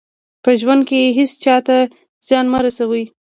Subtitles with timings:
[0.43, 1.77] په ژوند کې هېڅ چا ته
[2.27, 3.03] زیان مه رسوئ.